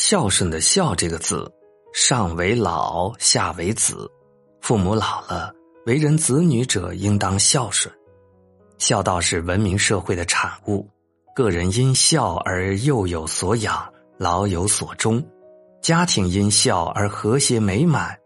[0.00, 1.50] 孝顺的“孝”这个字，
[1.92, 4.08] 上为老，下为子。
[4.60, 5.52] 父母老了，
[5.86, 7.92] 为人子女者应当孝顺。
[8.78, 10.88] 孝道是文明社会的产物，
[11.34, 15.20] 个人因孝而幼有所养，老有所终；
[15.82, 18.16] 家庭因孝而和谐美满，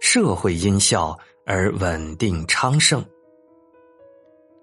[0.00, 3.04] 社会因孝而稳定昌盛。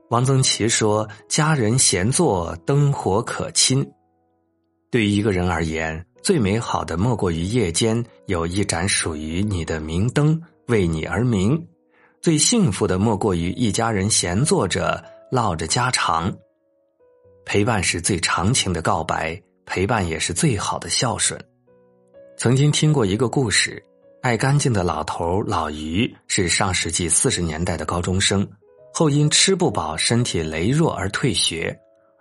[0.09, 3.85] 王曾祺说：“家人闲坐，灯火可亲。”
[4.93, 11.57] 对于一个人而言，最美好的莫过于夜间有一盏属于你的明灯为你而明；
[12.21, 16.31] 最幸福的莫过于一家人闲坐着唠着家常。
[17.43, 21.43] 陪伴是最长情的告白，陪伴也是最好的孝顺。
[22.37, 23.83] 曾经听过一个故事：
[24.21, 28.47] 爱干净的老头老于是上世纪四十年代的高中生，
[28.93, 31.75] 后因吃不饱、身体羸弱而退学。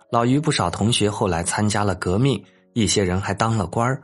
[0.09, 2.43] 老于不少同学后来参加了革命。
[2.73, 4.01] 一些人还当了官儿，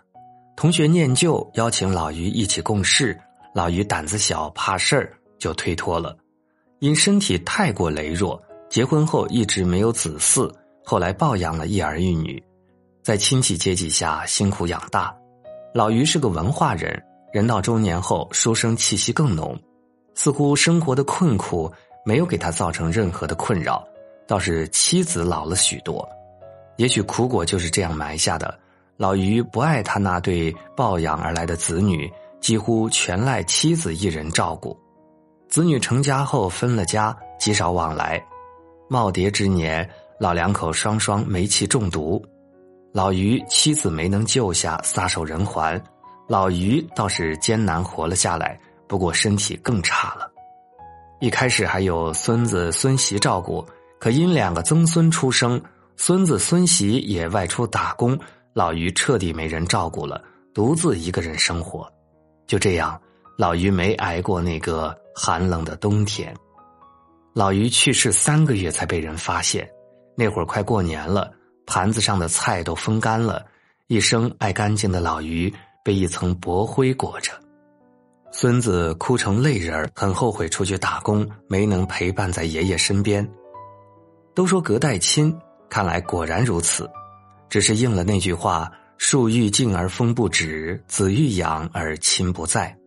[0.55, 3.19] 同学念旧，邀请老于一起共事。
[3.53, 6.15] 老于胆子小，怕事儿，就推脱了。
[6.79, 10.49] 因身体太过羸弱，结婚后一直没有子嗣。
[10.85, 12.41] 后来抱养了一儿一女，
[13.03, 15.15] 在亲戚接济下辛苦养大。
[15.73, 19.59] 老于是个文化人，人到中年后书生气息更浓，
[20.13, 21.71] 似乎生活的困苦
[22.05, 23.85] 没有给他造成任何的困扰，
[24.27, 26.07] 倒是妻子老了许多。
[26.77, 28.57] 也许苦果就是这样埋下的。
[28.99, 32.11] 老于不爱他那对抱养而来的子女，
[32.41, 34.77] 几乎全赖妻子一人照顾。
[35.47, 38.21] 子女成家后分了家，极少往来。
[38.89, 39.89] 耄耋之年，
[40.19, 42.21] 老两口双双煤气中毒。
[42.91, 45.81] 老于妻子没能救下，撒手人寰。
[46.27, 50.29] 老于倒是艰难活了下来，不过身体更差了。
[51.21, 53.65] 一开始还有孙子孙媳照顾，
[53.97, 55.61] 可因两个曾孙出生。
[55.95, 58.17] 孙子孙媳也外出打工，
[58.53, 60.21] 老于彻底没人照顾了，
[60.53, 61.91] 独自一个人生活。
[62.47, 62.99] 就这样，
[63.37, 66.35] 老于没挨过那个寒冷的冬天。
[67.33, 69.69] 老于去世三个月才被人发现，
[70.15, 71.31] 那会儿快过年了，
[71.65, 73.45] 盘子上的菜都风干了。
[73.87, 75.51] 一生爱干净的老于
[75.83, 77.31] 被一层薄灰裹着。
[78.31, 83.27] 孙子哭成泪人儿，很后悔出去打工没能陪伴在爷爷身边。
[84.35, 85.35] 都说隔代亲。
[85.69, 86.89] 看来果然如此，
[87.49, 92.77] 只是应了那句话：“树欲静而风不止，子欲养而亲不在。”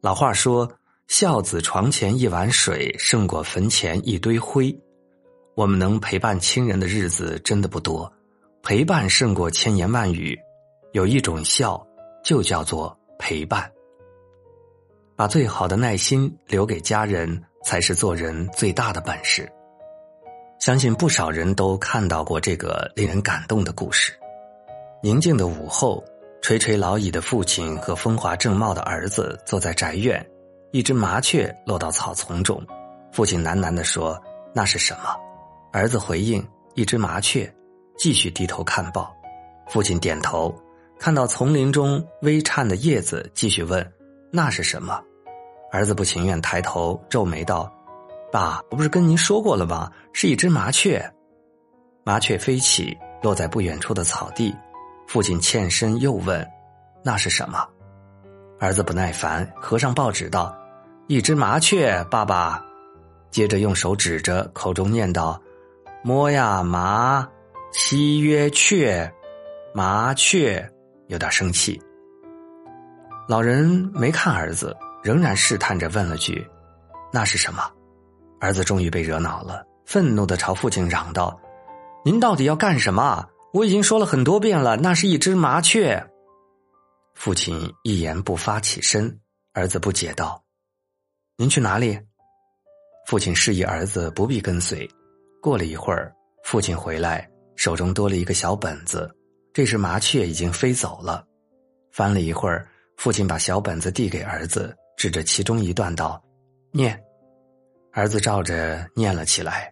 [0.00, 0.70] 老话说
[1.08, 4.74] ：“孝子床前一碗水，胜过坟前一堆灰。”
[5.56, 8.10] 我们能陪伴亲人的日子真的不多，
[8.62, 10.38] 陪伴胜过千言万语。
[10.92, 11.86] 有一种孝，
[12.24, 13.70] 就叫做陪伴。
[15.16, 19.50] 把最好的耐心留给家人，才是做人最大的本事。
[20.60, 24.12] 相信不少人都看到过这个令人感动的故事。
[25.02, 26.04] 宁静的午后，
[26.42, 30.24] 垂垂老矣的父亲和风华正茂的儿子坐在宅院，
[30.70, 32.62] 一只麻雀落到草丛中。
[33.10, 34.22] 父亲喃喃地说
[34.52, 35.16] ：“那是什么？”
[35.72, 37.50] 儿子回应：“一只麻雀。”
[37.96, 39.10] 继续低头看报。
[39.66, 40.54] 父亲点头，
[40.98, 43.92] 看到丛林中微颤的叶子，继续问
[44.30, 45.02] ：“那是什么？”
[45.72, 47.72] 儿子不情愿抬头，皱眉道。
[48.30, 49.90] 爸，我不是跟您说过了吗？
[50.12, 51.04] 是一只麻雀，
[52.04, 54.54] 麻雀飞起，落在不远处的草地。
[55.06, 56.46] 父亲欠身又问
[57.02, 57.66] ：“那是什么？”
[58.60, 60.56] 儿子不耐烦，合上报纸道
[61.08, 62.64] ：“一只麻雀，爸爸。”
[63.32, 65.40] 接着用手指着，口中念道
[66.04, 67.28] ：“摸呀麻，
[67.72, 69.12] 七曰雀，
[69.74, 70.64] 麻雀。”
[71.08, 71.80] 有点生气。
[73.28, 76.46] 老人没看儿子，仍然试探着问了句
[77.12, 77.68] ：“那是什么？”
[78.40, 81.38] 儿子终于被惹恼了，愤怒的朝父亲嚷道
[82.04, 83.28] ：“您到底要干什么？
[83.52, 86.04] 我已经说了很多遍了，那是一只麻雀。”
[87.14, 89.20] 父亲一言不发，起身。
[89.52, 90.42] 儿子不解道
[91.36, 91.98] ：“您去哪里？”
[93.06, 94.88] 父亲示意儿子不必跟随。
[95.42, 96.14] 过了一会儿，
[96.44, 99.10] 父亲回来，手中多了一个小本子。
[99.52, 101.24] 这时麻雀已经飞走了。
[101.90, 102.66] 翻了一会儿，
[102.96, 106.22] 父亲把小本子递给儿子，指着其中一段道
[106.72, 106.98] ：“念。”
[108.00, 109.70] 儿子照着念了起来。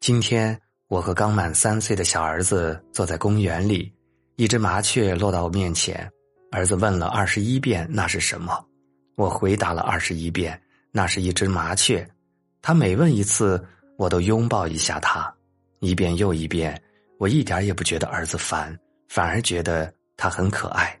[0.00, 0.54] 今天
[0.88, 3.90] 我和刚满三岁的小儿子坐在公园里，
[4.36, 6.06] 一只麻雀落到我面前。
[6.52, 8.52] 儿子问了二十一遍那是什么，
[9.16, 10.60] 我回答了二十一遍
[10.92, 12.06] 那是一只麻雀。
[12.60, 13.58] 他每问一次，
[13.96, 15.34] 我都拥抱一下他，
[15.78, 16.78] 一遍又一遍。
[17.18, 18.78] 我一点也不觉得儿子烦，
[19.08, 20.94] 反而觉得他很可爱。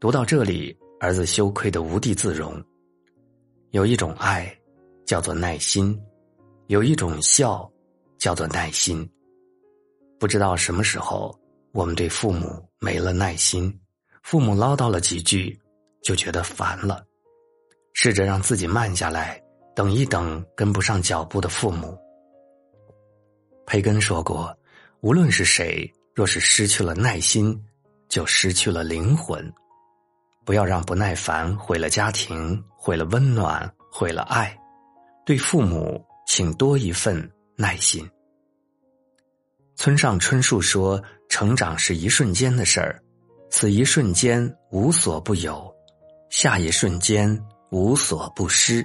[0.00, 2.60] 读到这里，儿子羞愧的无地自容。
[3.70, 4.52] 有一种爱。
[5.06, 6.00] 叫做耐心，
[6.68, 7.70] 有一种笑，
[8.18, 9.08] 叫做耐心。
[10.18, 11.38] 不知道什么时候，
[11.72, 13.72] 我们对父母没了耐心，
[14.22, 15.58] 父母唠叨了几句，
[16.02, 17.04] 就觉得烦了，
[17.92, 19.42] 试着让自己慢下来，
[19.74, 21.98] 等一等跟不上脚步的父母。
[23.66, 24.56] 培根说过，
[25.00, 27.62] 无论是谁，若是失去了耐心，
[28.08, 29.52] 就失去了灵魂。
[30.46, 34.54] 不要让不耐烦毁了家庭，毁了温暖，毁了爱。
[35.24, 38.08] 对父母，请多一份耐心。
[39.74, 43.02] 村上春树说：“成长是一瞬间的事儿，
[43.50, 45.74] 此一瞬间无所不有，
[46.30, 47.40] 下一瞬间
[47.70, 48.84] 无所不失。”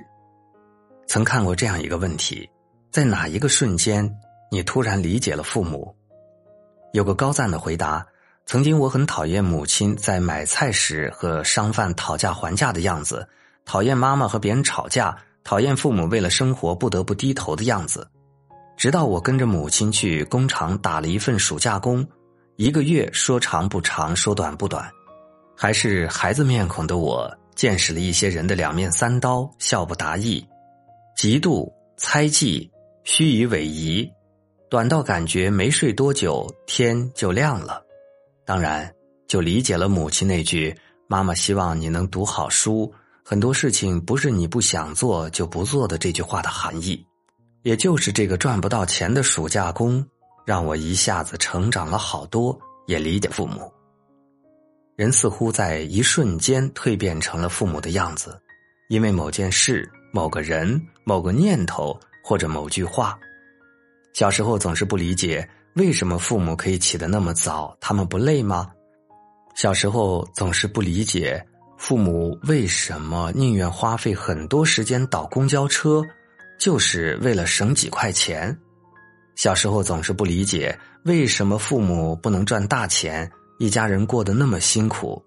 [1.08, 2.50] 曾看过这样一个问题：
[2.90, 4.10] 在哪一个瞬间，
[4.50, 5.94] 你突然理解了父母？
[6.94, 8.06] 有个高赞的回答。
[8.46, 13.30] 曾经我很讨厌母亲在买菜时和商贩讨价还价的样子，
[13.64, 15.16] 讨厌妈妈和别人吵架，
[15.50, 18.08] 讨厌父母为了生活不得不低头的样子。
[18.78, 22.08] 直到我跟着母亲去工厂打了一份暑假工，
[22.56, 24.88] 一个月说长不长，说短不短，
[25.58, 30.48] 还是孩子面孔的我见识了一些人的两面三刀，笑不达意，
[31.18, 31.68] 嫉妒、
[31.98, 32.70] 猜忌、
[33.04, 34.08] 虚与委蛇，
[34.70, 37.82] 短到感觉没睡多久天就亮了。
[38.46, 38.88] 当然，
[39.28, 40.78] 就理解了母亲那句
[41.10, 42.94] “妈妈希望你能读好书，
[43.30, 47.06] 很多事情不是你不想做就不做的”这句话的含义。
[47.62, 50.04] 也就是这个赚不到钱的暑假工，
[50.48, 53.72] 让我一下子成长了好多，也理解父母。
[54.96, 58.36] 人似乎在一瞬间蜕变成了父母的样子，
[58.88, 63.16] 因为某件事、某个人、某个念头或者某句话。
[64.12, 65.48] 小时候总是不理解。
[65.76, 67.78] 为什么父母可以起得那么早？
[67.80, 68.72] 他们不累吗？
[69.54, 71.46] 小时候总是不理解
[71.80, 76.04] 父母为什么宁愿花费很多时间倒公交车，
[76.60, 78.56] 就是为了省几块钱。
[79.36, 85.24] 小时候总是不理解为什么父母不能赚大钱，一家人过得那么辛苦。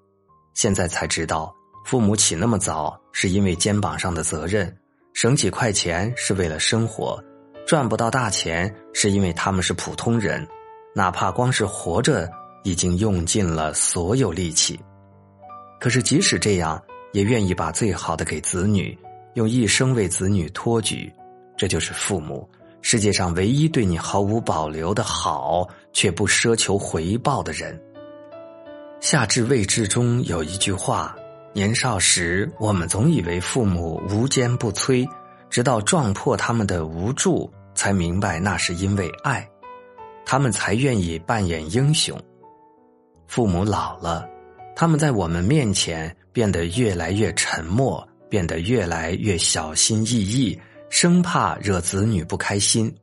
[0.53, 1.53] 现在才知道，
[1.87, 4.77] 父母起那么早是因为肩膀上的责任，
[5.15, 7.19] 省几块钱是为了生活。
[7.67, 10.47] 赚不到大钱，是因为他们是普通人，
[10.95, 12.31] 哪怕光是活着，
[12.63, 14.79] 已经用尽了所有力气。
[15.83, 16.81] 可是即使这样，
[17.11, 18.97] 也愿意把最好的给子女，
[19.35, 21.13] 用一生为子女托举。
[21.57, 22.49] 这就是父母，
[22.83, 27.77] 世界上唯一对你毫无保留的好，却不奢求回报的人。
[29.01, 31.17] 夏至未至中有一句话：
[31.53, 35.05] 年少时，我们总以为父母无坚不摧。
[35.51, 39.45] 直到撞破他们的无助，才明白那是因为爱，
[40.25, 42.17] 他们才愿意扮演英雄。
[43.27, 44.29] 父母老了，
[44.75, 50.59] 他们在我们面前变得越来越沉默，变得越来越小心翼翼，
[50.91, 52.95] 生怕惹子女不开心。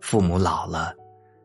[0.00, 0.94] 父母老了，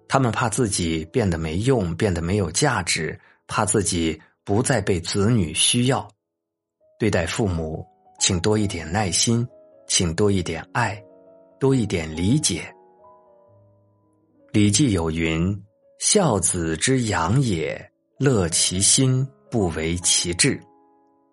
[0.08, 6.08] 他们怕自己变得没用，变得没有价值，怕自己不再被子女需要。
[7.00, 7.86] 对待父母，
[8.20, 9.48] 请多一点耐心。
[9.88, 11.04] 请多一点爱，
[11.60, 12.62] 多一点理解。
[14.54, 15.64] 《礼记》有云
[16.00, 17.91] ：“孝子之养也，
[18.22, 20.62] 乐其心，不为其志。”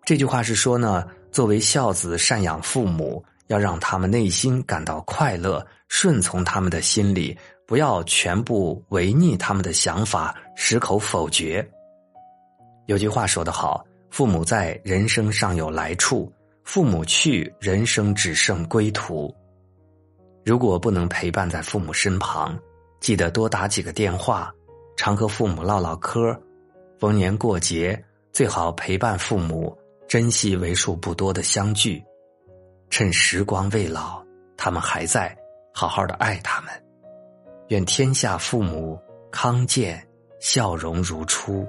[0.07, 7.37] 这句话是说呢，作为孝子赡养父母，要让他们内心感到快乐，顺从他们的心理，
[7.67, 11.63] 不要全部违逆他们的想法，矢口否决。
[12.87, 16.33] 有句话说得好：“父母在，人生尚有来处。”
[16.65, 19.35] 父母去，人生只剩归途。
[20.43, 22.59] 如果不能陪伴在父母身旁，
[22.99, 24.51] 记得多打几个电话，
[24.97, 26.35] 常和父母唠唠嗑。
[26.99, 28.03] 逢年过节，
[28.33, 29.77] 最好陪伴父母，
[30.09, 32.03] 珍惜为数不多的相聚。
[32.91, 34.21] 趁时光未老，
[34.57, 35.37] 他们还在，
[35.73, 36.73] 好好的爱他们。
[37.69, 38.99] 愿天下父母
[39.31, 40.05] 康健，
[40.41, 41.65] 笑容如初。